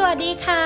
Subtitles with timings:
[0.00, 0.64] สวัสดีค่ะ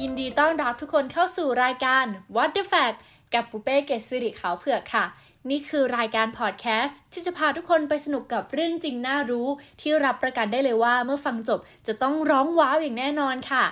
[0.00, 2.04] ยินดีต้อนรับทุกคนเข้าสู่รายการ
[2.36, 2.98] What the Fact
[3.34, 5.04] กับปุเป้เกษสิริขาวเผือกค่ะ
[5.50, 9.48] นี่คือรายการพอดแคสต์ที่จะพาทุกคนไปสนุกกับเรื่องจริงน่ารู้
[9.80, 13.64] ที่รับประกันได้เลยว่าเมื่อฟังจบจะต้องร้องว้าวอย่างแน่นอนค่ะ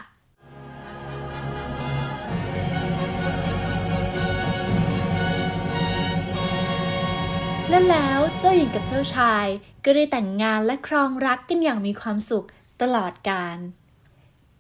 [7.70, 9.46] และแล้วเจ้าหญิงกับเจ้าชาย
[9.84, 12.46] ก็ได้แต่งงานและครองรักกันอย่างมีความสุข
[12.82, 13.58] ตลอดกาล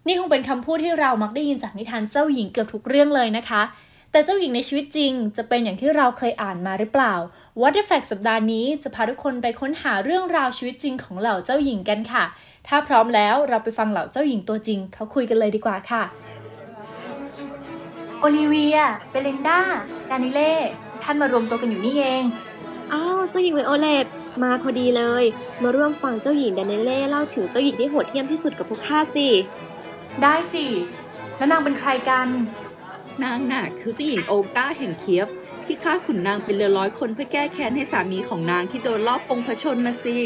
[0.06, 3.62] นี่คงเป็นคำพูดที่เรามักได้ยินจากนิทานเจ้าหญิงเกือบทุกเรื่องเลยนะคะ
[4.12, 7.14] แต่เจ้าหญิงในชีวิตจริง จะเป็นอย่างที่เราเคยอ่านมาหรือเปล่า
[7.60, 12.24] What the Fact สัปดาห์นี้จะพาทุกคนไปค้นหาเรื่องราวชีวิตจริงของเหล่าเจ้าหญิงกันค่ะ
[12.68, 16.02] ถ้าพร้อมแล้วเราไปฟังเหล่าเจ้าหญิงตัวจริง เขาคุยกันเลยดีกว่าค่ะ
[18.20, 18.78] โอลิเวีย
[19.10, 19.60] เบลินดา
[20.10, 20.52] ดานิเล่
[21.02, 22.22] ท่านมารวมตัวกันอยู่นี่เอง
[22.92, 24.06] อ้าว เจ้าหญิงไวโอเลต
[24.42, 25.24] มาพอดีเลย
[25.62, 29.28] มาร่วมฟังเจ้าหญิงแดนเนเล่เล่าถึงเจ้าหญิงที่โหดเหี้ยมที่สุดกับพวกข้าสิ
[30.22, 30.64] ได้สิ
[31.36, 32.28] แล้วนางเป็นใครกัน
[33.24, 35.28] นางน่ะคือเจ้าหญิงโอกาแห่งเคียฟ
[35.66, 40.16] ที่ฆ่าขุนนางเป็นเรือร้อยคนเพื่อแก้แค้นให้สามีของนางที่โดนลอบปงพระชนนะสิ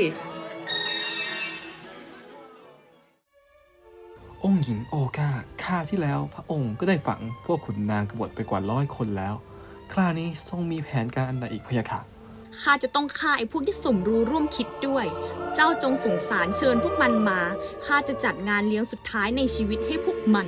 [4.45, 5.33] องค์หญิงโอกา
[5.65, 9.35] ข้าที่แล้วพระองค์ก็ได้ฝังพวกขุนนางกบฏไปกว่าร้อยคนแล้ว
[9.93, 12.01] คราวนี้ทรงมีแผนการอันใดอีกพะยะค่ะ
[12.61, 15.07] ข้าจะต้องฆ่าไอ้พวกที่สมรู้ร่วมคิดด้วย
[15.55, 17.41] เจ้าจงสงสารเชิญพวกมันมา
[17.87, 20.47] ข้าจะจัดงานเลี้ยงสุดท้ายในชีวิตให้พวกมัน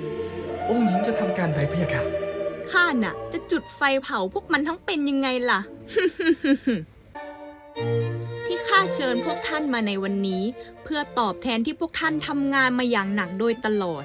[0.68, 2.02] องค์หญิงจะทำการใดพะยะค่ะ
[2.70, 5.60] ข้าน่ะ จะจุดไฟเผาพวกมันทั้งเป็นยังไงล่ะ
[8.46, 10.42] ที่ข้าเชิญพวกท่านมาในวันนี้
[10.84, 14.04] เพื่อตอบแทนที่พวกท่านทำงานมาอย่างหนักโดยตลอด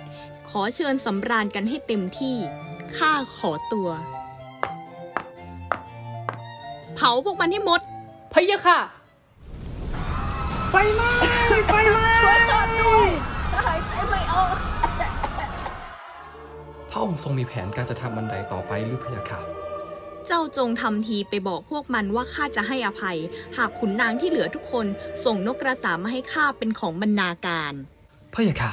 [0.50, 2.38] ขอเชิญสำราญกันให้เต็มที่
[2.98, 3.90] ข้าขอตัว
[6.98, 7.82] เผาพวกมันให้หมด
[8.34, 8.80] พะยะค่ะ
[16.92, 19.40] พระองค์ทรงมีแผนการจะทำอันใดต่อไปหรือพะยะค่ะ
[20.28, 23.18] เจ้าจงทำทีไปบอกพวกมันว่าข้าจะให้อภัย
[23.58, 24.86] หากขุนนางที่เหลือทุกคน
[25.26, 27.74] ส่งนกกระสามาให้ข้าเป็นของบรรณาการ
[28.36, 28.72] พะยะค่ะ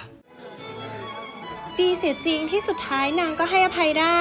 [1.79, 4.21] ดีเสียจริงที่สุดท้ายนางก็ให้อภัยได้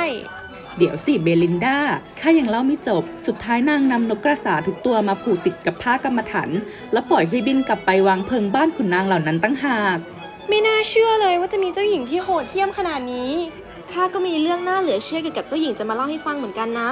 [0.78, 1.78] เดี๋ยวสิเบลินดา
[2.19, 6.50] ข้ายังเล่าไม่จบ สุดท้ายนางนำนกกระสาทุกตัวมาผูกติดกับผ้ากรรมฐาน
[6.94, 9.97] แล้วปล่อยให้บินกลับไปวางเพลิงบ้านขุนนางเหล่านั้นตั้งหาก
[10.50, 13.31] ไม่น่าเชื่อเลยว่าจะมีเจ้าหญิงที่โหดเหี้ยมขนาดนี้
[13.91, 16.91] ข้าก็มีเรื่องน่าเหลือเชื่อเกี่ยวกับเจ้าหญิงจะมาเล่าให้ฟังเหมือนกันนะ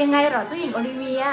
[0.00, 1.24] ยังไงเหรอเจ้าหญิงโอลิเวีย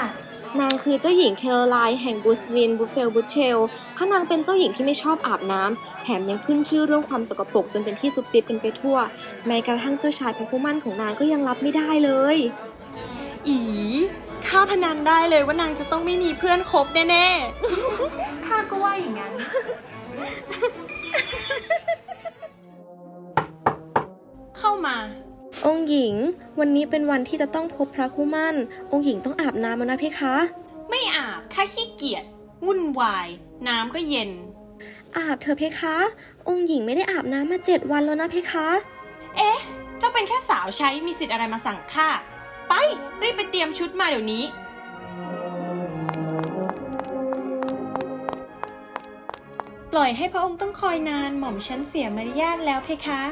[0.60, 3.58] นางคือเจ้าหญิงแคโรไลน์แห่งบูสวินบูเฟลบูเชล
[3.96, 8.96] พระนางเป็นเจ้าหญิงที่ไม่ชอบอาบน้ำแถมยังขึ้นชื่อเรื่องความสกปรกจนเป็นที่ซุบซิบกันไปทั่ว
[9.46, 12.36] แม้กระทั่งเจ้าชายพระผู้มั่นของนางก็ยังรับไม่ได้เลย
[13.48, 13.58] อี
[14.48, 17.26] ข้าพนันได้เลยว่านางจะต้องไม่มีเพื่อนคบแน่
[18.46, 19.32] ข้าก็ว่าอย่างนั้น
[25.94, 26.16] หญิง
[26.60, 28.54] วันนี้เป็นวันที่จะต้องพบพระคู่มั่น
[28.92, 30.34] องค์หญิงต้องอาบน้ำแล้วนะเพคะ
[30.90, 32.24] ไม่อาบข้าขี้เกียจ
[32.66, 33.28] วุ่นวาย
[33.68, 34.30] น้ำก็เย็น
[35.16, 35.96] อาบเถอะเพคะ
[36.48, 38.66] องค์หญิงไม่ได้อาบน้ำมาเจ็ดวันแล้วนะเพคะ
[39.36, 39.58] เอ๊ะ
[39.98, 42.08] เจ้าเป็นแค่สาวใช้มีสิทธิ์อะไรมาสั่งข้า
[42.68, 42.72] ไป
[43.22, 44.44] รีบไปเตรียมชุดมาเดี๋ยวนี้
[49.92, 53.22] ปล่อยให้พระองค์ต้องคอยนานหม่อมฉันเสียมารยาทแล้วเพคะ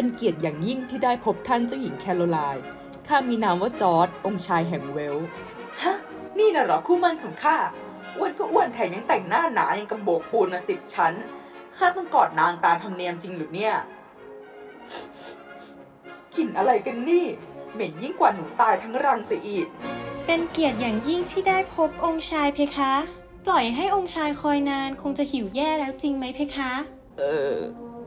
[0.00, 2.64] เป็นเกียรติอย่างยิ่งที่ได้พบท่านเจ้าหญิงแคโรไลน์
[3.08, 5.26] ข้ามีนามว่าจอร์ดองค์ชายแห่งเวลส์
[5.82, 5.96] ฮะ
[6.38, 7.56] นี่น่ะเหรอคู่มั่นของข้า
[8.16, 11.12] อ้วนก็อ้วนแถมยังแต่งหน้าหนายังกระโบกปูนมาสิบชั้น
[11.76, 13.74] ข้าต้องกอดนางตามธรรมเนียมจริงหรือเนี่ย
[16.36, 17.26] กลิ่นอะไรกันนี่
[17.72, 19.66] เหม็นยิ่งกว่าหนูตายทั้งรังเสียอีก
[20.26, 22.92] เป็นเกียรติอย่างยิ่งที่ได้พบองค์ชายเพคะ
[23.46, 26.72] ปล่อยให้องค์ชายคอยนานคงจะหิวแย่แล้วจริงไหมเพคะ
[27.18, 27.22] เอ
[27.52, 27.56] อ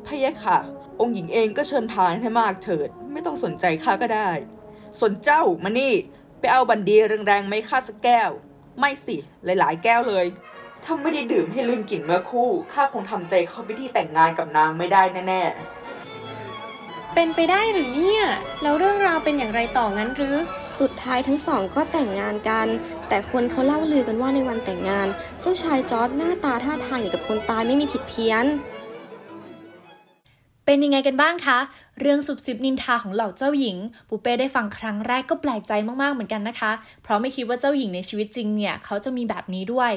[0.07, 0.59] พะยะค่ะ
[0.99, 4.29] องค์หญิงเองก็เชิญทานให้มากเถิด ไม่ต้องสนใจข้าก็ได้
[4.99, 5.93] ส่วนเจ้ามานี่
[6.39, 6.95] ไปเอาบันดี
[7.27, 8.29] แรงๆไม่ข้าสักแก้ว
[8.79, 10.25] ไม่สิหลายๆ แก้วเลย
[10.83, 15.43] ถ้าไม่ได้ดื่มให้ลืมกลิ่นเมื่อคู่ข้าคงทำใจเข้าพิธีแต่งงานกับนางไม่ได้แน่
[17.13, 18.23] เป็นไปได้หรือเนี่ย
[18.63, 20.35] แล้วเรื่องราวเป็นอย่างไรต่องั้นหรือ
[20.79, 22.67] สุดท้ายทั้งสองก็แต่งงานกัน
[23.09, 25.07] แต่คนเขาเล่าลือกันว่าในวันแต่งงาน
[25.41, 28.45] เจ้าชายจอร์ดหน้าตาท่าทางอย่างกับคนตายไม่มีผิดเพี้ยน
[30.65, 31.57] เป็นยังไงกันบ้างคะ
[31.99, 33.77] เรื่องสุบซิบนินทาของเหล่าเจ้าหญิง
[34.09, 36.71] ปูเป้ได้ฟังครั้งแรกก็แปลกใจมากๆเหมือนกันนะคะ
[37.03, 39.91] เพราะไม่คิดว่าเจ้าหญิงในชีวิตจริงเนี่ยเขาจะมีแบบนี้ด้วย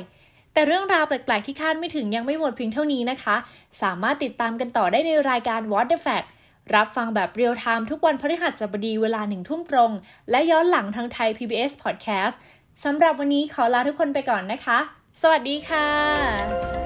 [0.53, 3.37] แต่เรื่องราวแปลกๆที่คาดไม่ถึงยังไม่หมดเพียงเท่านี้นะคะ
[3.83, 6.29] สามารถติดตามกันต่อได้ในรายการ What the Fact
[6.75, 9.91] รับฟังแบบเรียลไทม์ทุกวันพฤหัสบดีเวลาหนึ่งทุ่มตรง
[10.31, 12.37] และย้อนหลังทางไทย PBS Podcast
[12.85, 14.79] สำหรับวันนี้ขอลาทุกคนไปก่อนนะคะ
[15.21, 16.86] สวัสดีค่ะ